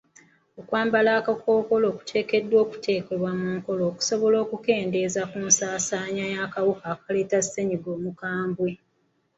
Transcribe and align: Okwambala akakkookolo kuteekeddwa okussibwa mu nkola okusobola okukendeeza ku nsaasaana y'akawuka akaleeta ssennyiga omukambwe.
Okwambala 0.59 1.11
akakkookolo 1.19 1.87
kuteekeddwa 1.97 2.57
okussibwa 2.65 3.29
mu 3.39 3.47
nkola 3.57 3.83
okusobola 3.91 4.37
okukendeeza 4.43 5.21
ku 5.31 5.37
nsaasaana 5.47 6.23
y'akawuka 6.33 6.85
akaleeta 6.95 7.37
ssennyiga 7.41 7.89
omukambwe. 7.97 8.71